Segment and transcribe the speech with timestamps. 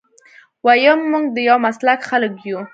[0.65, 2.59] ويم موږ د يو مسلک خلک يو.